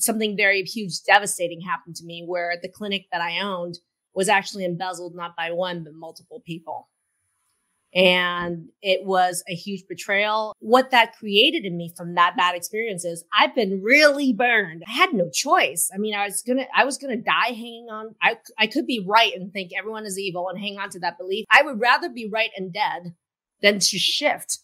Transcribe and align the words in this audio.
something 0.00 0.36
very 0.36 0.62
huge, 0.62 1.02
devastating 1.02 1.60
happened 1.60 1.96
to 1.96 2.04
me 2.04 2.24
where 2.26 2.56
the 2.60 2.68
clinic 2.68 3.06
that 3.12 3.20
I 3.20 3.40
owned 3.40 3.78
was 4.14 4.28
actually 4.28 4.64
embezzled 4.64 5.14
not 5.14 5.36
by 5.36 5.52
one, 5.52 5.84
but 5.84 5.94
multiple 5.94 6.42
people. 6.44 6.88
And 7.94 8.68
it 8.82 9.06
was 9.06 9.42
a 9.48 9.54
huge 9.54 9.84
betrayal. 9.88 10.54
What 10.60 10.90
that 10.90 11.16
created 11.16 11.64
in 11.64 11.76
me 11.76 11.92
from 11.96 12.14
that 12.16 12.36
bad 12.36 12.54
experience 12.54 13.04
is 13.04 13.24
I've 13.38 13.54
been 13.54 13.82
really 13.82 14.34
burned. 14.34 14.82
I 14.86 14.92
had 14.92 15.14
no 15.14 15.30
choice. 15.30 15.90
I 15.94 15.96
mean, 15.96 16.14
I 16.14 16.26
was 16.26 16.42
gonna, 16.42 16.66
I 16.76 16.84
was 16.84 16.98
gonna 16.98 17.16
die 17.16 17.48
hanging 17.48 17.88
on. 17.90 18.14
I, 18.20 18.36
I 18.58 18.66
could 18.66 18.86
be 18.86 19.04
right 19.06 19.32
and 19.34 19.52
think 19.52 19.70
everyone 19.76 20.04
is 20.04 20.18
evil 20.18 20.48
and 20.50 20.58
hang 20.58 20.78
on 20.78 20.90
to 20.90 21.00
that 21.00 21.16
belief. 21.16 21.46
I 21.50 21.62
would 21.62 21.80
rather 21.80 22.10
be 22.10 22.28
right 22.30 22.50
and 22.56 22.72
dead 22.72 23.14
than 23.62 23.78
to 23.78 23.98
shift. 23.98 24.58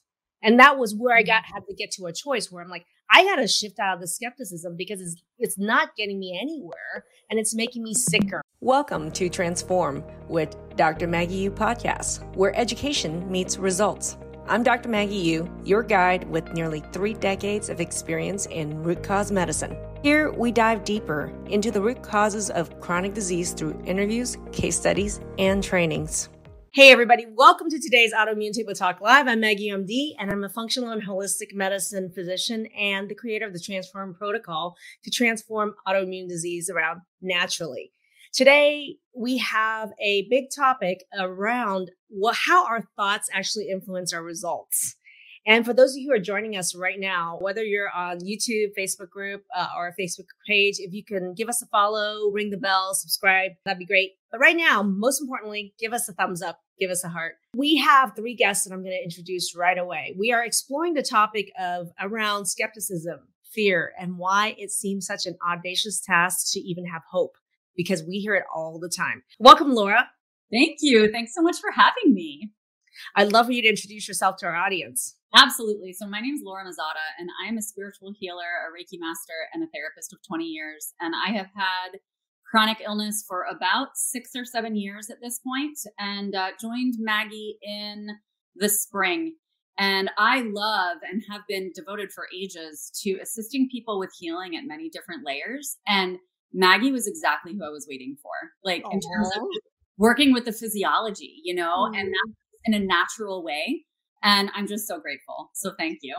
And 0.45 0.61
that 0.61 0.77
was 0.77 0.95
where 0.95 1.17
I 1.17 1.23
got, 1.23 1.43
mm. 1.45 1.55
had 1.55 1.67
to 1.67 1.75
get 1.75 1.91
to 1.93 2.05
a 2.05 2.13
choice 2.13 2.53
where 2.53 2.63
I'm 2.63 2.69
like, 2.69 2.85
I 3.11 3.25
got 3.25 3.37
to 3.37 3.49
shift 3.49 3.79
out 3.79 3.95
of 3.95 4.01
the 4.03 4.07
skepticism 4.07 4.77
because 4.77 5.01
it's, 5.01 5.23
it's 5.39 5.59
not 5.59 5.97
getting 5.97 6.21
me 6.21 6.39
anywhere 6.39 7.07
and 7.31 7.41
it's 7.41 7.55
making 7.55 7.83
me 7.83 7.95
sicker. 7.95 8.43
Welcome 8.61 9.11
to 9.13 9.31
Transform 9.31 10.05
with 10.29 10.55
Dr. 10.77 11.07
Maggie 11.07 11.37
Yu 11.37 11.51
podcast, 11.51 12.37
where 12.37 12.55
education 12.57 13.31
meets 13.33 13.57
results. 13.57 14.19
I'm 14.47 14.63
Dr. 14.63 14.91
Maggie 14.91 15.15
Yu, 15.15 15.51
your 15.65 15.83
guide 15.83 16.29
with 16.29 16.53
nearly 16.53 16.81
three 16.93 17.15
decades 17.15 17.71
of 17.71 17.81
experience 17.81 18.45
in 18.45 18.83
root 18.83 19.03
cause 19.03 19.33
medicine. 19.33 19.79
Here, 20.03 20.31
we 20.31 20.53
dive 20.53 20.85
deeper 20.85 21.33
into 21.47 21.71
the 21.71 21.81
root 21.81 22.03
causes 22.03 22.51
of 22.51 22.79
chronic 22.81 23.15
disease 23.15 23.55
through 23.55 23.83
interviews, 23.87 24.37
case 24.53 24.79
studies, 24.79 25.21
and 25.39 25.65
trainings. 25.65 26.29
Hey, 26.75 26.91
everybody, 26.91 27.25
welcome 27.33 27.71
to 27.71 27.79
today's 27.79 28.13
Autoimmune 28.13 28.53
Table 28.53 28.75
Talk 28.75 29.01
Live. 29.01 29.29
I'm 29.29 29.39
Maggie 29.39 29.71
MD, 29.71 30.17
and 30.19 30.29
I'm 30.29 30.43
a 30.43 30.49
functional 30.49 30.91
and 30.91 31.01
holistic 31.01 31.55
medicine 31.55 32.11
physician 32.13 32.67
and 32.77 33.09
the 33.09 33.15
creator 33.15 33.47
of 33.47 33.53
the 33.53 33.61
Transform 33.61 34.13
Protocol 34.13 34.75
to 35.05 35.11
transform 35.13 35.77
autoimmune 35.87 36.27
disease 36.27 36.69
around 36.69 37.03
naturally. 37.23 37.93
Today, 38.33 38.97
we 39.15 39.39
have 39.39 39.93
a 40.03 40.27
big 40.29 40.47
topic 40.53 41.05
around 41.17 41.93
what, 42.09 42.35
how 42.35 42.67
our 42.67 42.83
thoughts 42.97 43.29
actually 43.33 43.69
influence 43.71 44.13
our 44.13 44.25
results. 44.25 44.97
And 45.47 45.65
for 45.65 45.75
those 45.75 45.93
of 45.93 45.99
you 45.99 46.09
who 46.09 46.17
are 46.17 46.21
joining 46.21 46.57
us 46.57 46.75
right 46.75 46.99
now, 46.99 47.37
whether 47.41 47.63
you're 47.63 47.91
on 47.91 48.21
YouTube, 48.21 48.69
Facebook 48.79 49.11
group, 49.11 49.45
uh, 49.55 49.69
or 49.77 49.95
Facebook 49.99 50.27
page, 50.47 50.77
if 50.79 50.95
you 50.95 51.05
can 51.05 51.35
give 51.35 51.49
us 51.49 51.61
a 51.61 51.67
follow, 51.67 52.31
ring 52.31 52.51
the 52.51 52.57
bell, 52.57 52.95
subscribe, 52.95 53.53
that'd 53.65 53.79
be 53.79 53.85
great. 53.85 54.13
But 54.31 54.41
right 54.41 54.57
now, 54.57 54.83
most 54.83 55.21
importantly, 55.21 55.75
give 55.79 55.93
us 55.93 56.09
a 56.09 56.15
thumbs 56.15 56.41
up, 56.41 56.61
give 56.81 56.91
us 56.91 57.05
a 57.05 57.09
heart. 57.09 57.35
We 57.55 57.77
have 57.77 58.17
three 58.17 58.35
guests 58.35 58.65
that 58.65 58.73
I'm 58.73 58.83
going 58.83 58.97
to 58.97 59.05
introduce 59.05 59.55
right 59.55 59.79
away. 59.79 60.15
We 60.19 60.33
are 60.33 60.43
exploring 60.43 60.95
the 60.95 61.03
topic 61.03 61.53
of 61.61 61.91
around 62.01 62.47
skepticism, 62.47 63.21
fear, 63.53 63.93
and 64.01 64.17
why 64.17 64.55
it 64.59 64.71
seems 64.71 65.07
such 65.07 65.27
an 65.27 65.37
audacious 65.47 66.01
task 66.01 66.53
to 66.55 66.61
even 66.61 66.87
have 66.87 67.03
hope 67.11 67.37
because 67.77 68.03
we 68.03 68.19
hear 68.19 68.35
it 68.35 68.45
all 68.55 68.79
the 68.79 68.89
time. 68.89 69.23
Welcome, 69.39 69.75
Laura. 69.75 70.09
Thank 70.51 70.79
you. 70.81 71.11
Thanks 71.13 71.35
so 71.35 71.43
much 71.43 71.59
for 71.59 71.71
having 71.71 72.15
me. 72.15 72.51
I'd 73.17 73.33
love 73.33 73.47
for 73.47 73.53
you 73.53 73.63
to 73.63 73.69
introduce 73.69 74.07
yourself 74.07 74.37
to 74.39 74.47
our 74.47 74.55
audience. 74.55 75.17
Absolutely. 75.35 75.93
So 75.93 76.07
my 76.07 76.21
name 76.21 76.35
is 76.35 76.43
Laura 76.45 76.65
Mazzotta, 76.65 77.07
and 77.19 77.29
I 77.45 77.49
am 77.49 77.59
a 77.59 77.63
spiritual 77.63 78.15
healer, 78.19 78.39
a 78.39 78.71
Reiki 78.71 78.99
master, 79.01 79.49
and 79.53 79.65
a 79.65 79.67
therapist 79.75 80.13
of 80.13 80.21
20 80.27 80.45
years. 80.45 80.95
And 81.01 81.13
I 81.15 81.33
have 81.33 81.49
had 81.57 81.99
chronic 82.49 82.79
illness 82.85 83.25
for 83.27 83.45
about 83.51 83.89
six 83.97 84.31
or 84.37 84.45
seven 84.45 84.77
years 84.77 85.11
at 85.11 85.17
this 85.21 85.41
point, 85.41 85.77
and 85.99 86.37
uh, 86.37 86.51
joined 86.61 86.95
Maggie 86.99 87.59
in 87.63 88.07
the 88.55 88.69
spring. 88.69 89.35
And 89.77 90.09
I 90.17 90.43
love 90.43 90.99
and 91.11 91.21
have 91.29 91.41
been 91.49 91.73
devoted 91.75 92.13
for 92.13 92.29
ages 92.33 92.93
to 93.03 93.19
assisting 93.21 93.69
people 93.73 93.99
with 93.99 94.11
healing 94.17 94.55
at 94.55 94.63
many 94.69 94.89
different 94.89 95.27
layers. 95.27 95.79
And 95.89 96.19
Maggie 96.53 96.93
was 96.93 97.09
exactly 97.09 97.55
who 97.55 97.65
I 97.65 97.71
was 97.71 97.89
waiting 97.91 98.17
for, 98.23 98.31
like 98.63 98.85
Aww. 98.85 98.93
in 98.93 99.01
terms 99.01 99.31
of 99.37 99.43
working 99.99 100.33
with 100.33 100.45
the 100.45 100.53
physiology, 100.53 101.41
you 101.43 101.57
know, 101.57 101.91
mm. 101.91 101.99
and 101.99 102.09
that 102.09 102.35
in 102.67 102.75
a 102.75 102.79
natural 102.79 103.43
way 103.43 103.85
and 104.25 104.51
I'm 104.55 104.67
just 104.67 104.89
so 104.89 104.99
grateful. 104.99 105.51
So 105.55 105.73
thank 105.79 105.99
you. 106.03 106.17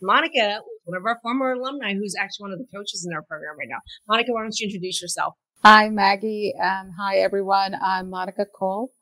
Monica, 0.00 0.60
one 0.84 0.96
of 0.96 1.04
our 1.04 1.18
former 1.22 1.52
alumni 1.52 1.94
who's 1.94 2.14
actually 2.18 2.44
one 2.44 2.52
of 2.52 2.58
the 2.58 2.66
coaches 2.74 3.06
in 3.06 3.14
our 3.14 3.22
program 3.22 3.58
right 3.58 3.68
now. 3.68 3.78
Monica, 4.08 4.32
why 4.32 4.42
don't 4.42 4.58
you 4.58 4.66
introduce 4.66 5.02
yourself? 5.02 5.34
Hi, 5.64 5.88
Maggie, 5.88 6.54
and 6.58 6.92
hi, 6.98 7.16
everyone. 7.18 7.74
I'm 7.74 8.08
Monica 8.08 8.46
Cole. 8.46 8.92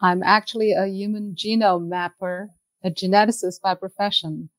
I'm 0.00 0.22
actually 0.22 0.72
a 0.72 0.86
human 0.86 1.34
genome 1.34 1.88
mapper, 1.88 2.50
a 2.84 2.90
geneticist 2.90 3.60
by 3.62 3.74
profession. 3.74 4.50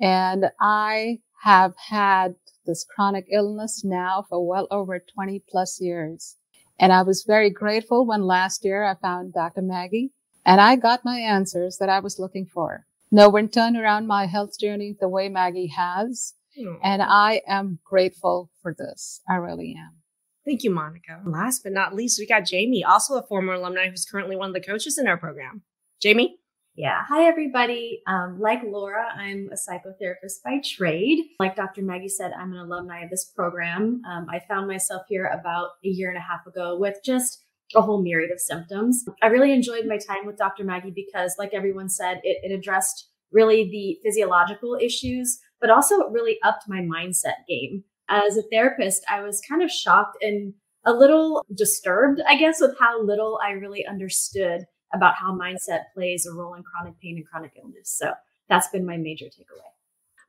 And 0.00 0.46
I 0.60 1.18
have 1.42 1.74
had 1.88 2.34
this 2.66 2.84
chronic 2.84 3.26
illness 3.32 3.82
now 3.84 4.24
for 4.28 4.46
well 4.46 4.66
over 4.70 5.02
20 5.14 5.42
plus 5.48 5.80
years. 5.80 6.36
And 6.78 6.92
I 6.92 7.02
was 7.02 7.24
very 7.26 7.50
grateful 7.50 8.06
when 8.06 8.22
last 8.22 8.64
year 8.64 8.84
I 8.84 8.96
found 8.96 9.34
Dr. 9.34 9.62
Maggie 9.62 10.12
and 10.44 10.60
I 10.60 10.76
got 10.76 11.04
my 11.04 11.18
answers 11.18 11.78
that 11.78 11.88
I 11.88 12.00
was 12.00 12.18
looking 12.18 12.46
for. 12.46 12.86
No 13.10 13.28
one 13.28 13.48
turned 13.48 13.76
around 13.76 14.06
my 14.06 14.26
health 14.26 14.58
journey 14.58 14.96
the 14.98 15.08
way 15.08 15.28
Maggie 15.28 15.72
has. 15.76 16.34
Mm. 16.58 16.78
And 16.82 17.02
I 17.02 17.42
am 17.46 17.78
grateful 17.84 18.50
for 18.62 18.74
this. 18.76 19.20
I 19.28 19.34
really 19.34 19.74
am. 19.78 20.02
Thank 20.44 20.64
you, 20.64 20.70
Monica. 20.70 21.20
Last 21.24 21.62
but 21.62 21.72
not 21.72 21.94
least, 21.94 22.18
we 22.18 22.26
got 22.26 22.44
Jamie, 22.44 22.82
also 22.82 23.14
a 23.14 23.22
former 23.22 23.54
alumni 23.54 23.88
who's 23.88 24.04
currently 24.04 24.34
one 24.34 24.48
of 24.48 24.54
the 24.54 24.60
coaches 24.60 24.98
in 24.98 25.06
our 25.06 25.16
program. 25.16 25.62
Jamie? 26.00 26.38
Yeah. 26.74 27.02
Hi, 27.08 27.24
everybody. 27.24 28.02
Um, 28.06 28.40
like 28.40 28.60
Laura, 28.64 29.06
I'm 29.14 29.50
a 29.52 29.56
psychotherapist 29.56 30.42
by 30.42 30.60
trade. 30.64 31.26
Like 31.38 31.54
Dr. 31.54 31.82
Maggie 31.82 32.08
said, 32.08 32.32
I'm 32.32 32.52
an 32.52 32.58
alumni 32.58 33.04
of 33.04 33.10
this 33.10 33.26
program. 33.26 34.00
Um, 34.08 34.26
I 34.30 34.40
found 34.48 34.68
myself 34.68 35.02
here 35.08 35.26
about 35.26 35.72
a 35.84 35.88
year 35.88 36.08
and 36.08 36.18
a 36.18 36.22
half 36.22 36.46
ago 36.46 36.78
with 36.78 36.96
just 37.04 37.44
a 37.74 37.82
whole 37.82 38.02
myriad 38.02 38.30
of 38.30 38.40
symptoms. 38.40 39.04
I 39.22 39.26
really 39.26 39.52
enjoyed 39.52 39.86
my 39.86 39.98
time 39.98 40.26
with 40.26 40.36
Dr. 40.36 40.64
Maggie 40.64 40.92
because, 40.94 41.36
like 41.38 41.54
everyone 41.54 41.88
said, 41.88 42.20
it, 42.22 42.38
it 42.42 42.54
addressed 42.54 43.08
really 43.30 43.68
the 43.70 43.98
physiological 44.02 44.76
issues, 44.80 45.38
but 45.60 45.70
also 45.70 46.00
it 46.00 46.10
really 46.10 46.38
upped 46.42 46.64
my 46.68 46.80
mindset 46.80 47.46
game. 47.48 47.84
As 48.08 48.36
a 48.36 48.42
therapist, 48.52 49.04
I 49.10 49.22
was 49.22 49.40
kind 49.48 49.62
of 49.62 49.70
shocked 49.70 50.18
and 50.20 50.54
a 50.84 50.92
little 50.92 51.44
disturbed, 51.54 52.20
I 52.26 52.36
guess, 52.36 52.60
with 52.60 52.76
how 52.78 53.02
little 53.02 53.38
I 53.42 53.52
really 53.52 53.86
understood 53.86 54.64
about 54.92 55.14
how 55.14 55.36
mindset 55.36 55.84
plays 55.94 56.26
a 56.26 56.34
role 56.34 56.54
in 56.54 56.62
chronic 56.62 57.00
pain 57.00 57.16
and 57.16 57.26
chronic 57.26 57.52
illness. 57.56 57.88
So 57.96 58.12
that's 58.48 58.68
been 58.68 58.84
my 58.84 58.96
major 58.96 59.26
takeaway. 59.26 59.72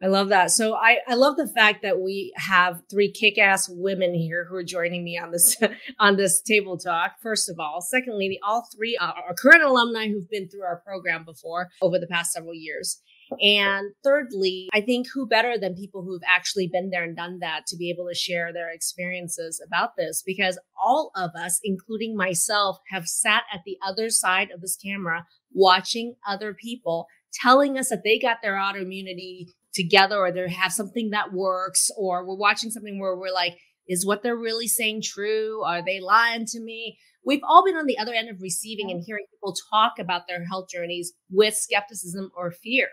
I 0.03 0.07
love 0.07 0.27
that. 0.29 0.51
So 0.51 0.75
I, 0.75 0.97
I 1.07 1.15
love 1.15 1.37
the 1.37 1.47
fact 1.47 1.81
that 1.83 2.01
we 2.01 2.33
have 2.35 2.81
three 2.91 3.09
kick-ass 3.09 3.69
women 3.69 4.13
here 4.13 4.45
who 4.49 4.55
are 4.57 4.63
joining 4.63 5.01
me 5.01 5.17
on 5.17 5.31
this 5.31 5.55
on 5.99 6.17
this 6.17 6.41
table 6.41 6.77
talk. 6.77 7.13
First 7.21 7.49
of 7.49 7.57
all, 7.57 7.79
secondly, 7.79 8.37
all 8.45 8.67
three 8.75 8.97
uh, 8.97 9.05
are, 9.05 9.23
are 9.29 9.33
current 9.33 9.63
alumni 9.63 10.09
who've 10.09 10.29
been 10.29 10.49
through 10.49 10.63
our 10.63 10.81
program 10.85 11.23
before 11.23 11.69
over 11.81 11.97
the 11.97 12.07
past 12.07 12.33
several 12.33 12.53
years. 12.53 13.01
And 13.41 13.93
thirdly, 14.03 14.69
I 14.73 14.81
think 14.81 15.07
who 15.11 15.25
better 15.25 15.57
than 15.57 15.73
people 15.73 16.03
who've 16.03 16.21
actually 16.27 16.67
been 16.67 16.89
there 16.89 17.05
and 17.05 17.15
done 17.15 17.39
that 17.39 17.65
to 17.67 17.77
be 17.77 17.89
able 17.89 18.07
to 18.09 18.13
share 18.13 18.51
their 18.51 18.69
experiences 18.71 19.63
about 19.65 19.95
this? 19.95 20.21
Because 20.25 20.59
all 20.83 21.11
of 21.15 21.31
us, 21.33 21.61
including 21.63 22.17
myself, 22.17 22.79
have 22.89 23.07
sat 23.07 23.43
at 23.51 23.61
the 23.65 23.77
other 23.83 24.09
side 24.09 24.49
of 24.53 24.59
this 24.59 24.75
camera 24.75 25.25
watching 25.53 26.15
other 26.27 26.53
people 26.53 27.07
telling 27.33 27.77
us 27.77 27.89
that 27.89 28.03
they 28.03 28.19
got 28.19 28.37
their 28.43 28.53
autoimmunity 28.53 29.47
together 29.73 30.17
or 30.17 30.31
they 30.31 30.49
have 30.49 30.71
something 30.71 31.09
that 31.11 31.33
works 31.33 31.89
or 31.97 32.25
we're 32.25 32.35
watching 32.35 32.69
something 32.69 32.99
where 32.99 33.15
we're 33.15 33.33
like, 33.33 33.57
is 33.87 34.05
what 34.05 34.23
they're 34.23 34.37
really 34.37 34.67
saying 34.67 35.01
true? 35.03 35.61
Are 35.63 35.83
they 35.83 35.99
lying 35.99 36.45
to 36.47 36.59
me? 36.59 36.97
We've 37.25 37.41
all 37.47 37.65
been 37.65 37.75
on 37.75 37.85
the 37.85 37.97
other 37.97 38.13
end 38.13 38.29
of 38.29 38.41
receiving 38.41 38.91
and 38.91 39.03
hearing 39.05 39.25
people 39.31 39.55
talk 39.71 39.93
about 39.99 40.27
their 40.27 40.45
health 40.45 40.67
journeys 40.69 41.13
with 41.29 41.55
skepticism 41.55 42.31
or 42.35 42.51
fear. 42.51 42.87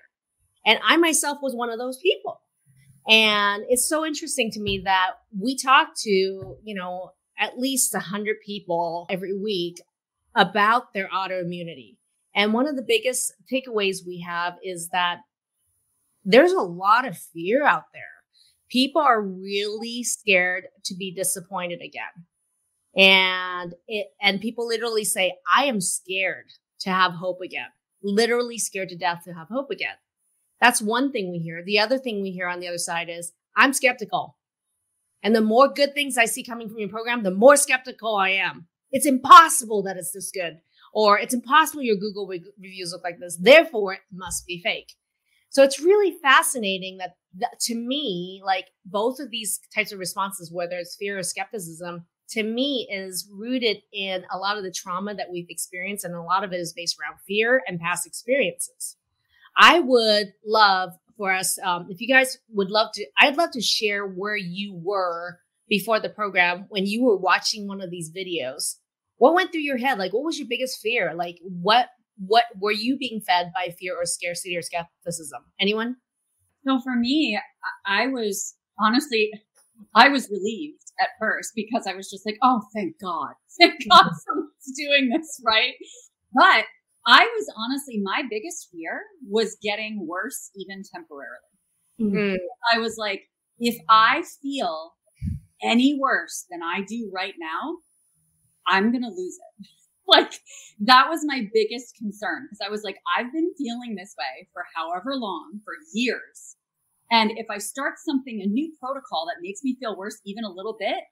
And 0.65 0.79
I 0.87 0.97
myself 0.97 1.39
was 1.43 1.55
one 1.55 1.71
of 1.71 1.79
those 1.79 1.99
people. 1.99 2.41
And 3.09 3.65
it's 3.69 3.89
so 3.89 4.05
interesting 4.05 4.51
to 4.53 4.61
me 4.61 4.83
that 4.85 5.13
we 5.37 5.57
talk 5.57 5.89
to, 6.03 6.11
you 6.11 6.75
know, 6.75 7.13
at 7.39 7.59
least 7.59 7.95
100 7.95 8.37
people 8.45 9.07
every 9.11 9.37
week 9.37 9.81
about 10.35 10.93
their 10.93 11.09
autoimmunity. 11.09 11.97
And 12.35 12.53
one 12.53 12.69
of 12.69 12.77
the 12.77 12.85
biggest 12.87 13.33
takeaways 13.53 14.07
we 14.07 14.25
have 14.27 14.55
is 14.63 14.91
that 14.93 15.21
there's 16.25 16.53
a 16.53 16.61
lot 16.61 17.07
of 17.07 17.17
fear 17.17 17.65
out 17.67 17.85
there. 17.93 18.03
People 18.71 19.03
are 19.03 19.21
really 19.21 20.05
scared 20.05 20.65
to 20.85 20.95
be 20.95 21.13
disappointed 21.13 21.81
again. 21.83 22.27
And 22.97 23.75
it, 23.89 24.09
and 24.21 24.41
people 24.41 24.67
literally 24.67 25.05
say, 25.05 25.35
I 25.53 25.65
am 25.65 25.81
scared 25.81 26.47
to 26.81 26.91
have 26.91 27.13
hope 27.13 27.41
again. 27.41 27.69
Literally 28.03 28.59
scared 28.59 28.89
to 28.91 28.97
death 28.97 29.23
to 29.25 29.35
have 29.35 29.49
hope 29.49 29.71
again. 29.71 29.97
That's 30.61 30.83
one 30.83 31.11
thing 31.11 31.31
we 31.31 31.39
hear. 31.39 31.65
The 31.65 31.79
other 31.79 31.99
thing 31.99 32.23
we 32.23 32.31
hear 32.31 32.49
on 32.49 32.61
the 32.61 32.69
other 32.69 32.79
side 32.79 33.09
is, 33.09 33.33
I'm 33.57 33.73
skeptical. 33.73 34.37
And 35.23 35.35
the 35.35 35.41
more 35.41 35.69
good 35.69 35.95
things 35.95 36.17
I 36.17 36.25
see 36.25 36.43
coming 36.43 36.69
from 36.69 36.79
your 36.79 36.89
program, 36.89 37.23
the 37.23 37.31
more 37.31 37.57
skeptical 37.57 38.17
I 38.17 38.31
am. 38.31 38.67
It's 38.91 39.07
impossible 39.07 39.83
that 39.85 39.97
it's 39.97 40.13
this 40.13 40.31
good, 40.31 40.61
or 40.93 41.19
it's 41.19 41.35
impossible 41.35 41.83
your 41.83 41.97
Google 41.97 42.27
re- 42.27 42.43
reviews 42.61 42.93
look 42.93 43.05
like 43.05 43.19
this. 43.21 43.39
Therefore, 43.41 43.95
it 43.95 44.01
must 44.13 44.47
be 44.47 44.61
fake. 44.61 44.95
So 45.51 45.63
it's 45.63 45.81
really 45.81 46.17
fascinating 46.23 46.99
that, 46.99 47.17
to 47.61 47.75
me, 47.75 48.41
like 48.45 48.67
both 48.85 49.19
of 49.21 49.31
these 49.31 49.61
types 49.75 49.93
of 49.93 49.99
responses, 49.99 50.51
whether 50.53 50.79
it's 50.79 50.97
fear 50.97 51.19
or 51.19 51.23
skepticism, 51.23 52.07
to 52.31 52.45
me 52.45 52.89
is 52.91 53.29
rooted 53.33 53.79
in 53.93 54.25
a 54.33 54.39
lot 54.39 54.57
of 54.57 54.63
the 54.63 54.71
trauma 54.71 55.15
that 55.17 55.31
we've 55.31 55.51
experienced. 55.51 56.05
And 56.05 56.15
a 56.15 56.23
lot 56.23 56.45
of 56.45 56.53
it 56.53 56.61
is 56.61 56.73
based 56.73 56.97
around 57.01 57.19
fear 57.27 57.63
and 57.67 57.81
past 57.81 58.07
experiences. 58.07 58.97
I 59.57 59.81
would 59.81 60.33
love 60.47 60.93
for 61.17 61.33
us, 61.33 61.59
um, 61.65 61.89
if 61.91 62.01
you 62.01 62.09
guys 62.09 62.39
would 62.51 62.71
love 62.71 62.93
to, 62.95 63.05
I'd 63.19 63.37
love 63.37 63.51
to 63.51 63.61
share 63.61 64.07
where 64.07 64.37
you 64.37 64.75
were 64.75 65.41
before 65.69 66.01
the 66.01 66.09
program 66.09 66.67
when 66.69 66.87
you 66.87 67.05
were 67.05 67.17
watching 67.17 67.67
one 67.67 67.81
of 67.81 67.91
these 67.91 68.11
videos. 68.11 68.77
What 69.19 69.35
went 69.35 69.53
through 69.53 69.61
your 69.61 69.77
head? 69.77 69.99
Like, 69.99 70.13
what 70.13 70.25
was 70.25 70.39
your 70.39 70.49
biggest 70.49 70.81
fear? 70.81 71.13
Like, 71.15 71.39
what 71.43 71.89
what 72.27 72.45
were 72.59 72.73
you 72.73 72.97
being 72.97 73.21
fed 73.21 73.51
by 73.55 73.75
fear 73.79 73.95
or 73.97 74.05
scarcity 74.05 74.57
or 74.57 74.63
skepticism? 74.63 75.43
Anyone? 75.61 75.97
So 76.67 76.81
for 76.81 76.95
me, 76.95 77.39
I 77.87 78.07
was 78.07 78.55
honestly, 78.79 79.33
I 79.95 80.09
was 80.09 80.29
relieved 80.31 80.93
at 81.01 81.09
first 81.19 81.53
because 81.55 81.87
I 81.87 81.95
was 81.95 82.11
just 82.11 82.27
like, 82.27 82.37
oh, 82.43 82.63
thank 82.75 83.01
God. 83.01 83.33
Thank 83.61 83.89
God 83.91 84.11
someone's 84.27 84.77
doing 84.77 85.11
this, 85.11 85.41
right? 85.45 85.75
But 86.35 86.65
I 87.07 87.25
was 87.25 87.53
honestly, 87.57 88.01
my 88.03 88.23
biggest 88.29 88.69
fear 88.71 89.03
was 89.29 89.57
getting 89.63 90.07
worse 90.07 90.51
even 90.55 90.83
temporarily. 90.95 91.51
Mm-hmm. 92.01 92.37
I 92.73 92.79
was 92.79 92.97
like, 92.99 93.23
if 93.59 93.77
I 93.89 94.23
feel 94.43 94.93
any 95.63 95.99
worse 96.01 96.47
than 96.51 96.61
I 96.63 96.83
do 96.83 97.11
right 97.15 97.35
now, 97.39 97.77
I'm 98.67 98.91
going 98.93 99.03
to 99.03 99.09
lose 99.09 99.39
it. 99.61 99.67
like 100.09 100.33
that 100.81 101.09
was 101.09 101.21
my 101.25 101.43
biggest 101.53 101.95
concern 101.97 102.47
because 102.47 102.65
I 102.65 102.71
was 102.71 102.83
like, 102.83 102.97
I've 103.17 103.33
been 103.33 103.53
feeling 103.57 103.95
this 103.97 104.15
way 104.19 104.49
for 104.53 104.65
however 104.75 105.15
long, 105.15 105.61
for 105.65 105.75
years. 105.93 106.57
And 107.11 107.33
if 107.37 107.47
I 107.51 107.59
start 107.59 107.95
something, 107.99 108.41
a 108.41 108.47
new 108.47 108.73
protocol 108.79 109.27
that 109.27 109.43
makes 109.43 109.63
me 109.65 109.77
feel 109.81 109.97
worse 109.97 110.21
even 110.25 110.45
a 110.45 110.51
little 110.51 110.77
bit, 110.79 111.03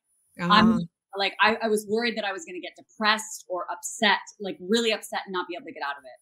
uh-huh. 0.41 0.53
I'm 0.53 0.89
like, 1.17 1.35
I, 1.41 1.57
I 1.63 1.69
was 1.69 1.87
worried 1.89 2.17
that 2.17 2.25
I 2.25 2.33
was 2.33 2.45
going 2.45 2.55
to 2.55 2.61
get 2.61 2.77
depressed 2.77 3.45
or 3.49 3.67
upset, 3.71 4.21
like 4.41 4.57
really 4.61 4.93
upset 4.93 5.21
and 5.27 5.33
not 5.33 5.49
be 5.49 5.57
able 5.57 5.67
to 5.67 5.73
get 5.73 5.83
out 5.83 5.99
of 5.99 6.05
it. 6.05 6.21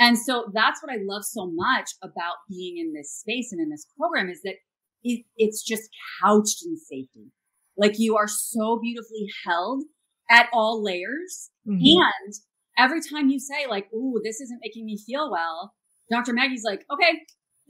And 0.00 0.16
so 0.16 0.46
that's 0.54 0.80
what 0.82 0.92
I 0.92 0.98
love 1.02 1.24
so 1.24 1.50
much 1.52 1.90
about 2.02 2.36
being 2.48 2.78
in 2.78 2.92
this 2.92 3.10
space 3.10 3.50
and 3.50 3.60
in 3.60 3.68
this 3.68 3.86
program 3.98 4.28
is 4.28 4.42
that 4.42 4.54
it, 5.02 5.24
it's 5.36 5.62
just 5.62 5.90
couched 6.22 6.64
in 6.64 6.76
safety. 6.76 7.32
Like 7.76 7.98
you 7.98 8.16
are 8.16 8.28
so 8.28 8.78
beautifully 8.80 9.26
held 9.44 9.84
at 10.30 10.48
all 10.52 10.82
layers. 10.82 11.50
Mm-hmm. 11.66 11.80
And 11.82 12.34
every 12.78 13.00
time 13.00 13.28
you 13.28 13.38
say 13.38 13.66
like, 13.68 13.92
"Ooh, 13.92 14.20
this 14.24 14.40
isn't 14.40 14.60
making 14.62 14.86
me 14.86 14.98
feel 15.06 15.30
well," 15.30 15.74
Dr. 16.10 16.32
Maggie's 16.32 16.64
like, 16.64 16.84
"Okay, 16.92 17.20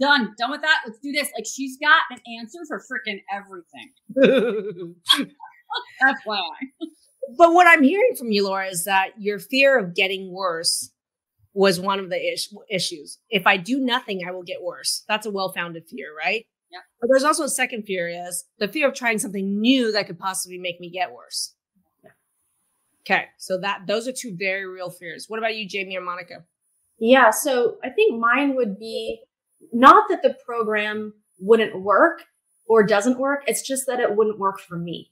done, 0.01 0.35
done 0.39 0.51
with 0.51 0.63
that. 0.63 0.81
Let's 0.87 0.99
do 1.01 1.13
this." 1.13 1.31
Like 1.37 1.47
she's 1.47 1.77
got 1.79 2.03
an 2.11 2.19
answer 2.41 2.59
for 2.67 2.81
freaking 2.81 3.21
everything. 3.33 4.95
FYI. 6.03 6.89
But 7.37 7.53
what 7.53 7.67
I'm 7.67 7.83
hearing 7.83 8.15
from 8.17 8.31
you, 8.31 8.45
Laura, 8.45 8.69
is 8.69 8.85
that 8.85 9.11
your 9.19 9.39
fear 9.39 9.79
of 9.79 9.95
getting 9.95 10.33
worse 10.33 10.91
was 11.53 11.81
one 11.81 11.99
of 11.99 12.09
the 12.09 12.17
is- 12.17 12.55
issues. 12.71 13.19
If 13.29 13.47
I 13.47 13.57
do 13.57 13.79
nothing, 13.81 14.23
I 14.27 14.31
will 14.31 14.45
get 14.45 14.63
worse. 14.63 15.05
That's 15.09 15.27
a 15.27 15.31
well-founded 15.31 15.85
fear, 15.89 16.15
right? 16.17 16.47
Yeah. 16.71 16.81
But 17.01 17.09
there's 17.09 17.25
also 17.25 17.45
a 17.45 17.49
second 17.49 17.85
fear 17.85 18.09
is 18.09 18.45
the 18.59 18.69
fear 18.69 18.89
of 18.89 18.95
trying 18.95 19.19
something 19.19 19.61
new 19.61 19.91
that 19.93 20.07
could 20.07 20.19
possibly 20.19 20.59
make 20.59 20.81
me 20.81 20.91
get 20.91 21.13
worse. 21.13 21.55
Okay, 23.09 23.25
so 23.39 23.59
that 23.59 23.87
those 23.87 24.07
are 24.07 24.13
two 24.13 24.37
very 24.37 24.67
real 24.67 24.91
fears. 24.91 25.27
What 25.29 25.39
about 25.39 25.57
you, 25.57 25.67
Jamie 25.67 25.97
or 25.97 26.03
Monica? 26.03 26.45
Yeah, 26.99 27.31
so 27.31 27.79
I 27.83 27.91
think 27.91 28.21
mine 28.21 28.55
would 28.57 28.79
be 28.79 29.23
not 29.73 30.09
that 30.11 30.23
the 30.23 30.37
program 30.45 31.15
wouldn't 31.39 31.81
work 31.81 32.25
or 32.67 32.85
doesn't 32.85 33.19
work. 33.19 33.45
It's 33.47 33.63
just 33.63 33.87
that 33.87 34.01
it 34.01 34.15
wouldn't 34.15 34.39
work 34.39 34.61
for 34.61 34.77
me. 34.77 35.11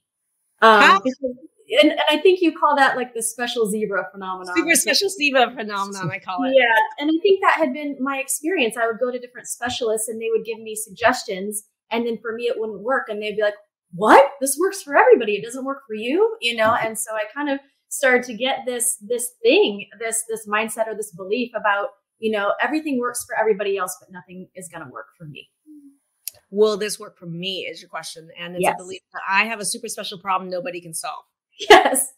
Um, 0.61 1.01
and, 1.03 1.91
and, 1.91 1.99
I 2.09 2.17
think 2.17 2.41
you 2.41 2.57
call 2.57 2.75
that 2.75 2.97
like 2.97 3.13
the 3.13 3.23
special 3.23 3.69
zebra 3.69 4.07
phenomenon. 4.11 4.55
Super 4.55 4.75
special 4.75 5.09
zebra 5.09 5.53
phenomenon, 5.55 6.11
I 6.11 6.19
call 6.19 6.43
it. 6.43 6.53
Yeah. 6.55 6.75
And 6.99 7.09
I 7.09 7.17
think 7.21 7.41
that 7.41 7.55
had 7.57 7.73
been 7.73 7.97
my 7.99 8.17
experience. 8.17 8.75
I 8.77 8.87
would 8.87 8.99
go 8.99 9.11
to 9.11 9.19
different 9.19 9.47
specialists 9.47 10.07
and 10.07 10.21
they 10.21 10.29
would 10.31 10.45
give 10.45 10.59
me 10.59 10.75
suggestions. 10.75 11.63
And 11.91 12.05
then 12.05 12.17
for 12.21 12.33
me, 12.33 12.43
it 12.43 12.59
wouldn't 12.59 12.81
work. 12.81 13.07
And 13.09 13.21
they'd 13.21 13.35
be 13.35 13.41
like, 13.41 13.55
what? 13.93 14.31
This 14.41 14.57
works 14.59 14.81
for 14.81 14.97
everybody. 14.97 15.33
It 15.33 15.43
doesn't 15.43 15.65
work 15.65 15.83
for 15.87 15.95
you, 15.95 16.35
you 16.41 16.55
know? 16.55 16.73
And 16.73 16.97
so 16.97 17.11
I 17.13 17.23
kind 17.33 17.49
of 17.49 17.59
started 17.97 18.23
to 18.23 18.33
get 18.33 18.59
this 18.65 18.97
this 19.01 19.31
thing 19.41 19.87
this 19.99 20.23
this 20.29 20.47
mindset 20.47 20.87
or 20.87 20.95
this 20.95 21.11
belief 21.11 21.51
about 21.55 21.89
you 22.19 22.31
know 22.31 22.53
everything 22.61 22.99
works 22.99 23.25
for 23.25 23.37
everybody 23.39 23.77
else 23.77 23.95
but 23.99 24.11
nothing 24.11 24.47
is 24.55 24.69
going 24.69 24.83
to 24.83 24.91
work 24.91 25.07
for 25.17 25.25
me. 25.25 25.49
Will 26.49 26.77
this 26.77 26.99
work 26.99 27.17
for 27.17 27.25
me 27.25 27.67
is 27.69 27.81
your 27.81 27.89
question 27.89 28.29
and 28.39 28.55
it's 28.55 28.63
yes. 28.63 28.75
a 28.75 28.83
belief 28.83 29.01
that 29.13 29.21
i 29.27 29.45
have 29.45 29.59
a 29.59 29.65
super 29.65 29.87
special 29.87 30.19
problem 30.19 30.49
nobody 30.49 30.79
can 30.79 30.93
solve. 30.93 31.23
Yes. 31.69 32.13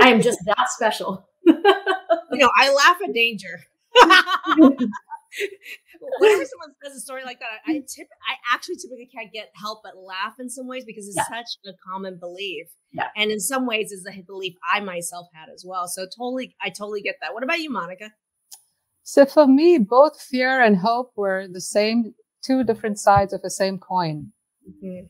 I 0.00 0.08
am 0.10 0.22
just 0.22 0.38
that 0.46 0.66
special. 0.70 1.28
You 2.32 2.38
know 2.38 2.50
i 2.56 2.72
laugh 2.72 2.96
at 3.06 3.12
danger 3.12 3.60
whenever 6.18 6.44
someone 6.50 6.74
says 6.82 6.96
a 6.96 7.00
story 7.00 7.24
like 7.24 7.38
that, 7.40 7.60
I 7.66 7.82
tip, 7.86 8.08
I 8.28 8.54
actually 8.54 8.76
typically 8.76 9.08
can't 9.14 9.32
get 9.32 9.50
help 9.54 9.80
but 9.84 9.96
laugh 9.96 10.34
in 10.38 10.48
some 10.48 10.66
ways 10.66 10.84
because 10.84 11.06
it's 11.06 11.16
yeah. 11.16 11.24
such 11.28 11.58
a 11.66 11.72
common 11.88 12.18
belief. 12.18 12.68
Yeah. 12.92 13.08
And 13.16 13.30
in 13.30 13.40
some 13.40 13.66
ways 13.66 13.92
is 13.92 14.06
a 14.06 14.22
belief 14.22 14.54
I 14.72 14.80
myself 14.80 15.28
had 15.34 15.48
as 15.52 15.64
well. 15.66 15.88
So 15.88 16.06
totally, 16.06 16.56
I 16.62 16.70
totally 16.70 17.02
get 17.02 17.16
that. 17.20 17.34
What 17.34 17.44
about 17.44 17.60
you, 17.60 17.70
Monica? 17.70 18.12
So 19.02 19.26
for 19.26 19.46
me, 19.46 19.78
both 19.78 20.20
fear 20.20 20.60
and 20.60 20.76
hope 20.76 21.12
were 21.16 21.46
the 21.50 21.60
same, 21.60 22.14
two 22.44 22.64
different 22.64 22.98
sides 22.98 23.32
of 23.32 23.42
the 23.42 23.50
same 23.50 23.78
coin. 23.78 24.32
Mm-hmm. 24.68 25.06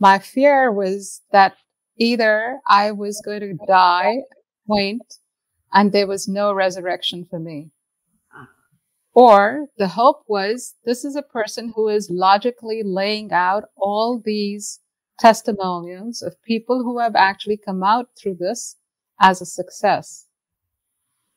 My 0.00 0.18
fear 0.18 0.72
was 0.72 1.22
that 1.30 1.54
either 1.96 2.60
I 2.66 2.90
was 2.90 3.22
going 3.24 3.40
to 3.40 3.56
die, 3.66 4.16
point, 4.66 5.02
and 5.72 5.92
there 5.92 6.06
was 6.06 6.28
no 6.28 6.52
resurrection 6.52 7.24
for 7.24 7.38
me. 7.38 7.70
Or 9.14 9.66
the 9.76 9.88
hope 9.88 10.22
was 10.26 10.74
this 10.84 11.04
is 11.04 11.16
a 11.16 11.22
person 11.22 11.72
who 11.74 11.88
is 11.88 12.10
logically 12.10 12.82
laying 12.82 13.30
out 13.32 13.64
all 13.76 14.20
these 14.24 14.80
testimonials 15.18 16.22
of 16.22 16.42
people 16.42 16.82
who 16.82 16.98
have 16.98 17.14
actually 17.14 17.58
come 17.58 17.82
out 17.82 18.08
through 18.16 18.36
this 18.36 18.76
as 19.20 19.40
a 19.40 19.46
success. 19.46 20.26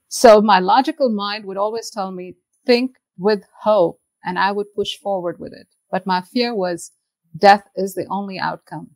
So 0.07 0.42
my 0.42 0.60
logical 0.60 1.10
mind 1.10 1.45
would 1.45 1.57
always 1.57 1.89
tell 1.89 2.12
me, 2.12 2.36
think 2.66 2.95
with 3.18 3.44
hope, 3.62 4.00
and 4.24 4.39
I 4.39 4.51
would 4.54 4.74
push 4.74 4.95
forward 4.98 5.39
with 5.39 5.51
it. 5.54 5.68
But 5.92 6.07
my 6.07 6.21
fear 6.21 6.56
was 6.56 6.92
death 7.38 7.68
is 7.75 7.94
the 7.94 8.07
only 8.10 8.39
outcome. 8.39 8.92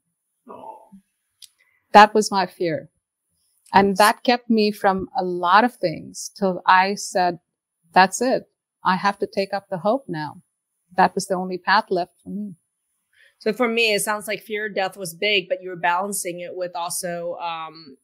That 1.91 2.13
was 2.13 2.31
my 2.31 2.45
fear. 2.45 2.89
And 3.73 3.97
that 3.97 4.23
kept 4.23 4.49
me 4.49 4.71
from 4.71 5.09
a 5.17 5.23
lot 5.23 5.63
of 5.63 5.75
things 5.75 6.31
till 6.35 6.61
I 6.65 6.95
said, 6.95 7.39
that's 7.93 8.21
it. 8.21 8.49
I 8.83 8.95
have 8.95 9.19
to 9.19 9.27
take 9.27 9.53
up 9.53 9.67
the 9.69 9.79
hope 9.79 10.05
now. 10.07 10.41
That 10.95 11.15
was 11.15 11.27
the 11.27 11.35
only 11.35 11.57
path 11.57 11.85
left 11.89 12.13
for 12.23 12.29
me. 12.29 12.55
So 13.39 13.53
for 13.53 13.67
me, 13.67 13.93
it 13.93 14.01
sounds 14.01 14.27
like 14.27 14.41
fear 14.41 14.67
of 14.67 14.75
death 14.75 14.97
was 14.97 15.13
big, 15.13 15.47
but 15.47 15.59
you 15.61 15.69
were 15.69 15.75
balancing 15.77 16.41
it 16.41 16.51
with 16.55 16.75
also 16.75 17.35
um, 17.35 17.97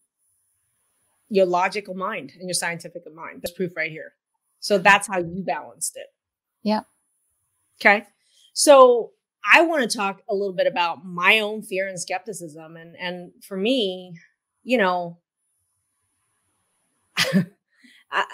your 1.30 1.46
logical 1.46 1.94
mind 1.94 2.32
and 2.40 2.48
your 2.48 2.54
scientific 2.54 3.04
mind. 3.14 3.42
That's 3.42 3.52
proof 3.52 3.76
right 3.76 3.92
here. 3.92 4.14
So 4.60 4.78
that's 4.78 5.08
how 5.08 5.20
you 5.20 5.44
balanced 5.46 5.98
it. 5.98 6.08
Yeah. 6.64 6.82
Okay. 7.82 8.06
So 8.54 9.12
I 9.54 9.62
want 9.62 9.90
to 9.90 9.98
talk 9.98 10.22
a 10.30 10.34
little 10.34 10.56
bit 10.56 10.68
about 10.68 11.06
my 11.06 11.40
own 11.40 11.62
fear 11.62 11.88
and 11.88 12.00
skepticism. 12.00 12.78
And 12.78 12.96
and 12.96 13.32
for 13.44 13.58
me, 13.58 14.18
you 14.64 14.78
know, 14.78 15.20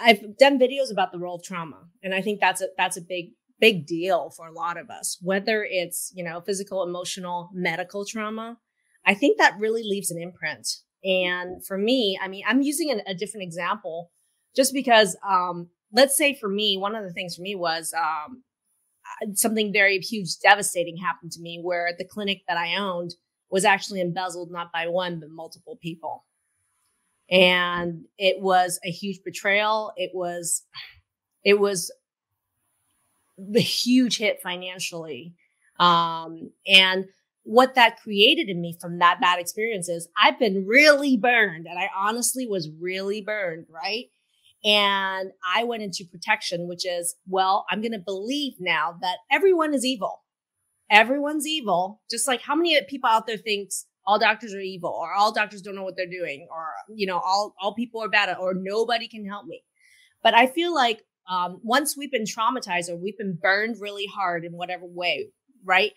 I've 0.00 0.36
done 0.36 0.58
videos 0.58 0.92
about 0.92 1.12
the 1.12 1.18
role 1.18 1.36
of 1.36 1.42
trauma, 1.42 1.88
and 2.02 2.14
I 2.14 2.22
think 2.22 2.40
that's 2.40 2.60
a 2.60 2.68
that's 2.76 2.96
a 2.96 3.02
big 3.02 3.32
big 3.60 3.86
deal 3.86 4.30
for 4.30 4.46
a 4.46 4.52
lot 4.52 4.76
of 4.76 4.90
us. 4.90 5.18
Whether 5.20 5.66
it's 5.68 6.12
you 6.14 6.24
know 6.24 6.40
physical, 6.40 6.82
emotional, 6.82 7.50
medical 7.52 8.04
trauma, 8.04 8.58
I 9.04 9.14
think 9.14 9.38
that 9.38 9.58
really 9.58 9.82
leaves 9.82 10.10
an 10.10 10.20
imprint. 10.20 10.68
And 11.04 11.64
for 11.66 11.76
me, 11.76 12.18
I 12.22 12.28
mean, 12.28 12.44
I'm 12.46 12.62
using 12.62 12.90
a, 12.90 13.10
a 13.10 13.14
different 13.14 13.44
example 13.44 14.12
just 14.54 14.72
because, 14.72 15.16
um, 15.28 15.68
let's 15.92 16.16
say 16.16 16.34
for 16.34 16.48
me, 16.48 16.76
one 16.76 16.94
of 16.94 17.02
the 17.02 17.12
things 17.12 17.34
for 17.34 17.42
me 17.42 17.56
was 17.56 17.92
um, 17.92 18.44
something 19.34 19.72
very 19.72 19.98
huge, 19.98 20.38
devastating 20.38 20.96
happened 20.98 21.32
to 21.32 21.40
me 21.40 21.60
where 21.60 21.92
the 21.98 22.04
clinic 22.04 22.42
that 22.46 22.56
I 22.56 22.76
owned 22.76 23.14
was 23.50 23.64
actually 23.64 24.00
embezzled 24.00 24.50
not 24.52 24.72
by 24.72 24.86
one 24.86 25.18
but 25.18 25.28
multiple 25.30 25.78
people 25.82 26.24
and 27.30 28.04
it 28.18 28.40
was 28.40 28.78
a 28.84 28.90
huge 28.90 29.20
betrayal 29.24 29.92
it 29.96 30.10
was 30.14 30.62
it 31.44 31.58
was 31.58 31.90
the 33.38 33.60
huge 33.60 34.18
hit 34.18 34.40
financially 34.42 35.34
um 35.80 36.50
and 36.66 37.06
what 37.44 37.74
that 37.74 38.00
created 38.00 38.48
in 38.48 38.60
me 38.60 38.76
from 38.80 38.98
that 38.98 39.20
bad 39.20 39.38
experience 39.38 39.88
is 39.88 40.08
i've 40.22 40.38
been 40.38 40.66
really 40.66 41.16
burned 41.16 41.66
and 41.66 41.78
i 41.78 41.88
honestly 41.96 42.46
was 42.46 42.68
really 42.80 43.22
burned 43.22 43.66
right 43.70 44.06
And 44.64 45.32
I 45.56 45.64
went 45.64 45.82
into 45.82 46.04
protection, 46.04 46.68
which 46.68 46.86
is, 46.86 47.16
well, 47.26 47.64
I'm 47.68 47.80
going 47.82 47.98
to 47.98 47.98
believe 48.12 48.54
now 48.60 48.96
that 49.00 49.18
everyone 49.28 49.74
is 49.74 49.84
evil. 49.84 50.22
Everyone's 50.90 51.46
evil. 51.46 52.00
Just 52.10 52.28
like 52.28 52.42
how 52.42 52.54
many 52.54 52.80
people 52.88 53.10
out 53.10 53.26
there 53.26 53.38
thinks 53.38 53.86
all 54.06 54.18
doctors 54.18 54.54
are 54.54 54.60
evil 54.60 54.90
or 54.90 55.12
all 55.12 55.32
doctors 55.32 55.62
don't 55.62 55.74
know 55.74 55.84
what 55.84 55.96
they're 55.96 56.06
doing 56.06 56.46
or, 56.50 56.66
you 56.94 57.06
know, 57.06 57.18
all, 57.18 57.54
all 57.60 57.74
people 57.74 58.02
are 58.02 58.08
bad 58.08 58.34
or 58.38 58.54
nobody 58.54 59.08
can 59.08 59.26
help 59.26 59.46
me. 59.46 59.62
But 60.22 60.34
I 60.34 60.46
feel 60.46 60.74
like 60.74 61.02
um, 61.30 61.60
once 61.62 61.96
we've 61.96 62.10
been 62.10 62.24
traumatized 62.24 62.88
or 62.88 62.96
we've 62.96 63.18
been 63.18 63.38
burned 63.40 63.76
really 63.80 64.06
hard 64.06 64.44
in 64.44 64.52
whatever 64.52 64.84
way, 64.86 65.28
right? 65.64 65.92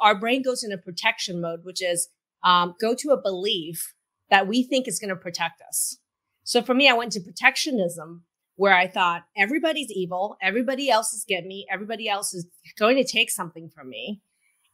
Our 0.00 0.14
brain 0.14 0.42
goes 0.42 0.62
into 0.64 0.78
protection 0.78 1.40
mode, 1.40 1.60
which 1.64 1.82
is 1.82 2.08
um, 2.44 2.74
go 2.80 2.94
to 2.94 3.10
a 3.10 3.20
belief 3.20 3.94
that 4.30 4.46
we 4.46 4.62
think 4.62 4.88
is 4.88 4.98
going 4.98 5.10
to 5.10 5.16
protect 5.16 5.60
us. 5.66 5.98
So 6.44 6.62
for 6.62 6.74
me, 6.74 6.88
I 6.88 6.94
went 6.94 7.12
to 7.12 7.20
protectionism 7.20 8.24
where 8.56 8.74
I 8.76 8.86
thought 8.86 9.22
everybody's 9.36 9.90
evil, 9.90 10.36
everybody 10.42 10.90
else 10.90 11.14
is 11.14 11.24
getting 11.26 11.48
me, 11.48 11.66
everybody 11.70 12.08
else 12.08 12.34
is 12.34 12.46
going 12.78 12.96
to 12.96 13.04
take 13.04 13.30
something 13.30 13.70
from 13.74 13.88
me. 13.88 14.20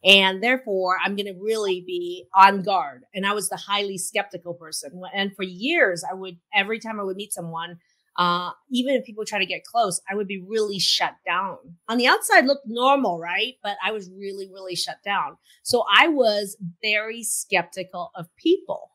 And 0.06 0.40
therefore, 0.40 0.98
I'm 1.04 1.16
going 1.16 1.26
to 1.26 1.38
really 1.38 1.82
be 1.84 2.26
on 2.32 2.62
guard. 2.62 3.02
And 3.12 3.26
I 3.26 3.32
was 3.32 3.48
the 3.48 3.56
highly 3.56 3.98
skeptical 3.98 4.54
person. 4.54 5.02
And 5.12 5.34
for 5.34 5.42
years, 5.42 6.04
I 6.08 6.14
would, 6.14 6.36
every 6.54 6.78
time 6.78 7.00
I 7.00 7.02
would 7.02 7.16
meet 7.16 7.32
someone, 7.32 7.78
uh, 8.16 8.52
even 8.70 8.94
if 8.94 9.04
people 9.04 9.24
try 9.24 9.40
to 9.40 9.46
get 9.46 9.64
close, 9.64 10.00
I 10.08 10.14
would 10.14 10.28
be 10.28 10.40
really 10.40 10.78
shut 10.78 11.14
down. 11.26 11.58
On 11.88 11.98
the 11.98 12.06
outside, 12.06 12.46
looked 12.46 12.68
normal, 12.68 13.18
right? 13.18 13.54
But 13.64 13.78
I 13.84 13.90
was 13.90 14.08
really, 14.10 14.48
really 14.50 14.76
shut 14.76 14.98
down. 15.04 15.38
So 15.64 15.84
I 15.92 16.06
was 16.06 16.56
very 16.80 17.24
skeptical 17.24 18.12
of 18.14 18.28
people. 18.36 18.92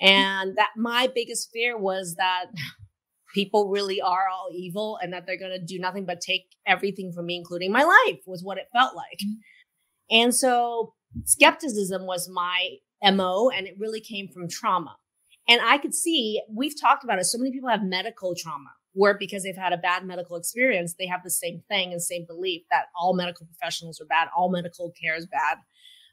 And 0.00 0.56
that 0.56 0.70
my 0.74 1.10
biggest 1.14 1.50
fear 1.52 1.76
was 1.76 2.14
that 2.16 2.46
people 3.34 3.68
really 3.68 4.00
are 4.00 4.26
all 4.32 4.48
evil 4.54 4.98
and 5.02 5.12
that 5.12 5.26
they're 5.26 5.38
going 5.38 5.52
to 5.52 5.64
do 5.64 5.78
nothing 5.78 6.06
but 6.06 6.22
take 6.22 6.46
everything 6.66 7.12
from 7.12 7.26
me, 7.26 7.36
including 7.36 7.70
my 7.70 7.84
life, 7.84 8.20
was 8.26 8.42
what 8.42 8.56
it 8.56 8.68
felt 8.72 8.96
like. 8.96 9.20
And 10.10 10.34
so 10.34 10.94
skepticism 11.24 12.06
was 12.06 12.28
my 12.28 12.76
MO, 13.02 13.50
and 13.50 13.66
it 13.66 13.74
really 13.78 14.00
came 14.00 14.28
from 14.28 14.48
trauma. 14.48 14.96
And 15.48 15.60
I 15.62 15.78
could 15.78 15.94
see, 15.94 16.40
we've 16.48 16.78
talked 16.80 17.04
about 17.04 17.18
it. 17.18 17.24
So 17.24 17.38
many 17.38 17.52
people 17.52 17.68
have 17.68 17.82
medical 17.82 18.34
trauma 18.34 18.70
where 18.92 19.16
because 19.16 19.44
they've 19.44 19.56
had 19.56 19.72
a 19.72 19.78
bad 19.78 20.04
medical 20.04 20.36
experience, 20.36 20.94
they 20.98 21.06
have 21.06 21.22
the 21.22 21.30
same 21.30 21.62
thing 21.68 21.92
and 21.92 22.02
same 22.02 22.24
belief 22.26 22.62
that 22.70 22.86
all 22.98 23.14
medical 23.14 23.46
professionals 23.46 24.00
are 24.00 24.06
bad, 24.06 24.28
all 24.36 24.50
medical 24.50 24.92
care 25.00 25.16
is 25.16 25.26
bad. 25.26 25.58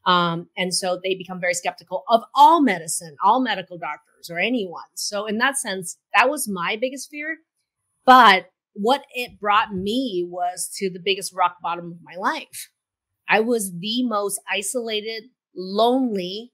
Um, 0.06 0.48
and 0.56 0.74
so 0.74 1.00
they 1.04 1.16
become 1.16 1.42
very 1.42 1.54
skeptical 1.54 2.04
of 2.08 2.24
all 2.34 2.62
medicine, 2.62 3.16
all 3.24 3.42
medical 3.42 3.78
doctors 3.78 4.30
or 4.30 4.40
anyone. 4.40 4.84
So 4.96 5.26
in 5.26 5.38
that 5.40 5.58
sense, 5.58 5.98
that 6.16 6.30
was 6.30 6.48
my 6.48 6.78
biggest 6.80 7.10
fear. 7.10 7.38
But 8.06 8.46
what 8.74 9.04
it 9.14 9.40
brought 9.40 9.74
me 9.74 10.26
was 10.30 10.72
to 10.78 10.90
the 10.90 11.02
biggest 11.04 11.34
rock 11.34 11.58
bottom 11.62 11.92
of 11.92 11.98
my 12.02 12.16
life. 12.16 12.70
I 13.28 13.42
was 13.42 13.80
the 13.80 14.04
most 14.04 14.40
isolated, 14.50 15.24
lonely, 15.56 16.54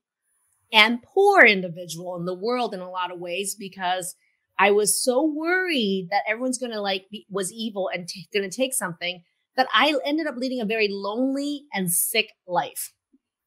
and 0.71 1.03
poor 1.03 1.41
individual 1.41 2.15
in 2.17 2.25
the 2.25 2.33
world 2.33 2.73
in 2.73 2.79
a 2.79 2.89
lot 2.89 3.11
of 3.11 3.19
ways 3.19 3.55
because 3.55 4.15
I 4.57 4.71
was 4.71 5.01
so 5.01 5.23
worried 5.23 6.07
that 6.11 6.23
everyone's 6.27 6.57
going 6.57 6.71
to 6.71 6.81
like 6.81 7.05
be, 7.11 7.25
was 7.29 7.51
evil 7.51 7.89
and 7.93 8.07
t- 8.07 8.27
going 8.33 8.49
to 8.49 8.55
take 8.55 8.73
something 8.73 9.23
that 9.55 9.67
I 9.73 9.93
ended 10.05 10.27
up 10.27 10.35
leading 10.35 10.61
a 10.61 10.65
very 10.65 10.87
lonely 10.89 11.65
and 11.73 11.91
sick 11.91 12.29
life. 12.47 12.91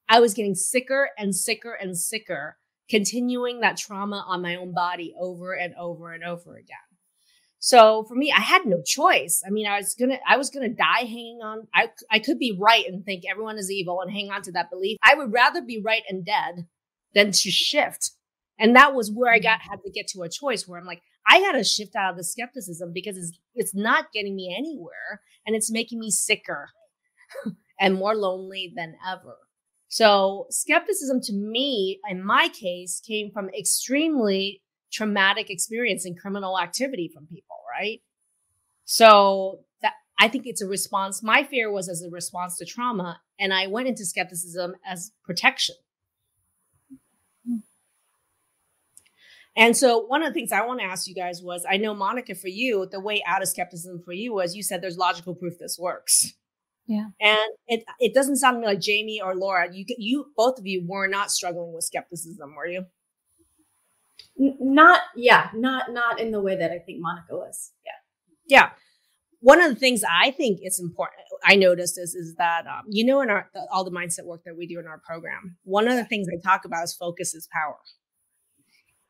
I 0.09 0.21
was 0.21 0.35
getting 0.35 0.55
sicker 0.55 1.11
and 1.19 1.35
sicker 1.35 1.73
and 1.73 1.99
sicker, 1.99 2.59
continuing 2.89 3.61
that 3.61 3.77
trauma 3.77 4.25
on 4.27 4.43
my 4.43 4.55
own 4.55 4.73
body 4.73 5.15
over 5.21 5.53
and 5.53 5.75
over 5.75 6.13
and 6.13 6.23
over 6.23 6.57
again. 6.57 6.86
So 7.67 8.05
for 8.05 8.15
me, 8.15 8.31
I 8.31 8.39
had 8.39 8.65
no 8.65 8.81
choice. 8.81 9.43
I 9.45 9.51
mean, 9.51 9.67
I 9.67 9.79
was 9.79 9.97
gonna, 9.99 10.21
I 10.25 10.37
was 10.37 10.51
gonna 10.51 10.69
die 10.69 11.01
hanging 11.01 11.41
on. 11.43 11.67
I, 11.75 11.89
I 12.13 12.21
could 12.21 12.39
be 12.39 12.57
right 12.57 12.87
and 12.87 13.05
think 13.05 13.25
everyone 13.29 13.59
is 13.59 13.73
evil 13.73 14.01
and 14.01 14.09
hang 14.09 14.31
on 14.31 14.43
to 14.43 14.53
that 14.53 14.71
belief. 14.71 14.99
I 15.03 15.17
would 15.17 15.33
rather 15.33 15.61
be 15.61 15.83
right 15.85 16.05
and 16.09 16.25
dead 16.25 16.69
than 17.13 17.33
to 17.33 17.51
shift. 17.51 18.13
And 18.57 18.77
that 18.77 18.95
was 18.95 19.11
where 19.11 19.33
I 19.33 19.41
got 19.41 19.59
mm-hmm. 19.59 19.71
had 19.71 19.81
to 19.85 19.91
get 19.91 20.07
to 20.13 20.23
a 20.23 20.29
choice 20.29 20.69
where 20.69 20.79
I'm 20.79 20.87
like, 20.87 21.03
I 21.27 21.41
got 21.41 21.53
to 21.53 21.65
shift 21.65 21.97
out 21.97 22.13
of 22.13 22.17
the 22.17 22.23
skepticism 22.23 22.93
because 22.95 23.17
it's 23.17 23.37
it's 23.57 23.75
not 23.75 24.13
getting 24.13 24.37
me 24.37 24.55
anywhere 24.57 25.21
and 25.45 25.57
it's 25.57 25.69
making 25.69 25.99
me 25.99 26.13
sicker 26.13 26.69
and 27.81 27.97
more 27.97 28.15
lonely 28.15 28.73
than 28.77 28.95
ever. 29.05 29.39
So 29.89 30.47
skepticism 30.51 31.21
to 31.23 31.33
me, 31.33 31.99
in 32.09 32.25
my 32.25 32.47
case, 32.47 33.03
came 33.05 33.33
from 33.33 33.51
extremely 33.59 34.63
traumatic 34.93 35.51
experience 35.51 36.05
and 36.05 36.19
criminal 36.19 36.59
activity 36.59 37.11
from 37.13 37.27
people, 37.27 37.56
right? 37.79 38.01
So 38.85 39.61
that 39.83 39.95
I 40.19 40.29
think 40.29 40.47
it's 40.47 40.63
a 40.63 40.67
response. 40.67 41.23
My 41.23 41.43
fear 41.43 41.71
was 41.71 41.89
as 41.89 42.03
a 42.03 42.11
response 42.11 42.57
to 42.59 42.65
trauma, 42.65 43.21
and 43.39 43.53
I 43.53 43.67
went 43.67 43.89
into 43.89 44.05
skepticism 44.05 44.75
as 44.87 45.13
protection. 45.25 45.77
And 49.57 49.75
so 49.75 50.01
one 50.01 50.23
of 50.23 50.29
the 50.29 50.35
things 50.35 50.53
I 50.53 50.67
want 50.67 50.81
to 50.81 50.87
ask 50.87 51.09
you 51.09 51.15
guys 51.15 51.43
was 51.43 51.65
I 51.69 51.79
know 51.79 51.95
Monica 51.95 52.35
for 52.35 52.49
you, 52.49 52.87
the 52.91 53.01
way 53.01 53.23
out 53.27 53.41
of 53.41 53.49
skepticism 53.49 54.03
for 54.05 54.13
you 54.13 54.35
was 54.35 54.55
you 54.55 54.63
said 54.63 54.83
there's 54.83 54.99
logical 54.99 55.35
proof 55.35 55.59
this 55.59 55.79
works. 55.79 56.35
Yeah. 56.87 57.07
And 57.21 57.51
it 57.67 57.85
it 57.99 58.15
doesn't 58.15 58.37
sound 58.37 58.63
like 58.63 58.81
Jamie 58.81 59.21
or 59.21 59.35
Laura, 59.35 59.69
you 59.73 59.87
you 59.99 60.27
both 60.37 60.59
of 60.59 60.67
you 60.67 60.85
were 60.87 61.09
not 61.09 61.31
struggling 61.31 61.73
with 61.73 61.85
skepticism, 61.85 62.55
were 62.55 62.67
you? 62.67 62.85
Not 64.39 65.01
yeah, 65.15 65.51
not 65.55 65.93
not 65.93 66.21
in 66.21 66.31
the 66.31 66.43
way 66.43 66.57
that 66.57 66.71
I 66.71 66.79
think 66.79 67.01
Monica 67.01 67.35
was. 67.35 67.73
Yeah. 67.85 67.93
Yeah. 68.59 68.71
One 69.41 69.61
of 69.61 69.69
the 69.69 69.79
things 69.79 70.03
I 70.11 70.31
think 70.31 70.61
is 70.63 70.81
important, 70.81 71.23
I 71.45 71.57
noticed 71.57 71.99
is 71.99 72.15
is 72.15 72.35
that 72.37 72.67
um, 72.67 72.85
you 72.89 73.05
know 73.05 73.21
in 73.21 73.31
our 73.31 73.51
all 73.73 73.85
the 73.85 73.91
mindset 73.91 74.25
work 74.25 74.43
that 74.45 74.57
we 74.57 74.67
do 74.67 74.79
in 74.79 74.87
our 74.87 75.01
program, 75.07 75.57
one 75.65 75.89
of 75.89 75.97
the 75.97 76.05
things 76.05 76.27
I 76.29 76.41
talk 76.43 76.65
about 76.65 76.85
is 76.85 76.95
focus 76.95 77.35
is 77.35 77.49
power 77.53 77.77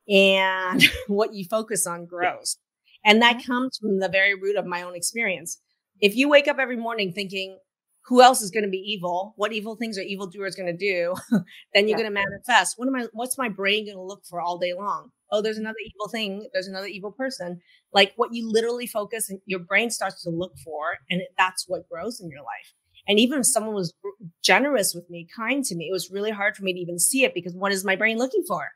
and 0.09 0.83
what 1.09 1.35
you 1.35 1.45
focus 1.45 1.87
on 1.87 2.07
grows. 2.07 2.57
And 3.05 3.23
that 3.23 3.45
comes 3.45 3.79
from 3.79 4.01
the 4.01 4.09
very 4.09 4.35
root 4.35 4.57
of 4.57 4.67
my 4.67 4.83
own 4.83 4.95
experience. 4.95 5.61
If 6.01 6.17
you 6.17 6.29
wake 6.29 6.49
up 6.49 6.59
every 6.59 6.77
morning 6.77 7.13
thinking, 7.13 7.59
who 8.07 8.23
else 8.23 8.41
is 8.43 8.51
going 8.51 8.65
to 8.65 8.71
be 8.71 8.79
evil? 8.79 9.35
What 9.37 9.53
evil 9.53 9.77
things 9.77 9.99
are 9.99 10.03
evildoers 10.03 10.55
going 10.55 10.67
to 10.67 10.77
do? 10.77 11.15
then 11.75 11.89
you're 11.89 11.99
yeah. 11.99 12.05
going 12.05 12.15
to 12.15 12.23
manifest. 12.23 12.75
What 12.77 12.89
am 12.89 12.97
I, 12.97 13.07
what's 13.13 13.39
my 13.39 13.49
brain 13.49 13.87
going 13.87 13.97
to 13.97 14.03
look 14.03 14.25
for 14.29 14.41
all 14.41 14.59
day 14.59 14.75
long? 14.75 15.11
Oh, 15.31 15.43
there's 15.43 15.59
another 15.59 15.77
evil 15.85 16.09
thing. 16.09 16.49
There's 16.53 16.69
another 16.69 16.87
evil 16.87 17.13
person. 17.13 17.61
Like 17.93 18.13
what 18.17 18.33
you 18.33 18.51
literally 18.51 18.87
focus 18.87 19.31
and 19.31 19.41
your 19.47 19.61
brain 19.61 19.91
starts 19.91 20.23
to 20.23 20.31
look 20.31 20.57
for. 20.65 20.99
And 21.11 21.23
that's 21.37 21.65
what 21.67 21.89
grows 21.89 22.21
in 22.21 22.31
your 22.31 22.41
life. 22.41 22.73
And 23.09 23.19
even 23.21 23.41
if 23.41 23.47
someone 23.47 23.75
was 23.75 23.95
generous 24.43 24.95
with 24.95 25.09
me, 25.09 25.29
kind 25.35 25.65
to 25.65 25.77
me, 25.77 25.87
it 25.89 25.93
was 25.93 26.11
really 26.11 26.33
hard 26.33 26.57
for 26.57 26.65
me 26.65 26.73
to 26.73 26.79
even 26.81 26.99
see 26.99 27.25
it 27.25 27.35
because 27.35 27.55
what 27.55 27.73
is 27.73 27.85
my 27.85 27.95
brain 27.95 28.19
looking 28.19 28.43
for? 28.47 28.71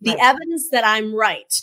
the 0.00 0.12
right. 0.12 0.20
evidence 0.20 0.68
that 0.70 0.84
I'm 0.86 1.14
right. 1.14 1.54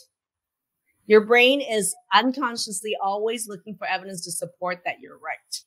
Your 1.08 1.22
brain 1.22 1.62
is 1.62 1.96
unconsciously 2.14 2.96
always 3.02 3.48
looking 3.48 3.76
for 3.76 3.88
evidence 3.88 4.24
to 4.26 4.32
support 4.32 4.82
that 4.86 4.98
you're 5.00 5.20
right. 5.20 5.64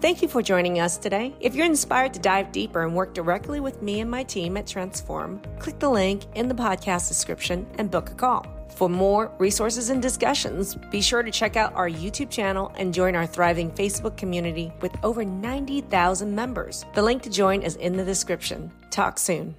Thank 0.00 0.22
you 0.22 0.28
for 0.28 0.42
joining 0.42 0.78
us 0.78 0.96
today. 0.96 1.34
If 1.40 1.56
you're 1.56 1.66
inspired 1.66 2.14
to 2.14 2.20
dive 2.20 2.52
deeper 2.52 2.84
and 2.84 2.94
work 2.94 3.14
directly 3.14 3.58
with 3.58 3.82
me 3.82 3.98
and 3.98 4.08
my 4.08 4.22
team 4.22 4.56
at 4.56 4.64
Transform, 4.64 5.42
click 5.58 5.80
the 5.80 5.88
link 5.88 6.22
in 6.36 6.46
the 6.46 6.54
podcast 6.54 7.08
description 7.08 7.66
and 7.78 7.90
book 7.90 8.10
a 8.10 8.14
call. 8.14 8.46
For 8.76 8.88
more 8.88 9.32
resources 9.38 9.90
and 9.90 10.00
discussions, 10.00 10.76
be 10.92 11.00
sure 11.00 11.24
to 11.24 11.32
check 11.32 11.56
out 11.56 11.74
our 11.74 11.90
YouTube 11.90 12.30
channel 12.30 12.72
and 12.76 12.94
join 12.94 13.16
our 13.16 13.26
thriving 13.26 13.72
Facebook 13.72 14.16
community 14.16 14.72
with 14.80 14.92
over 15.02 15.24
90,000 15.24 16.32
members. 16.32 16.84
The 16.94 17.02
link 17.02 17.22
to 17.22 17.30
join 17.30 17.62
is 17.62 17.74
in 17.74 17.96
the 17.96 18.04
description. 18.04 18.70
Talk 18.90 19.18
soon. 19.18 19.56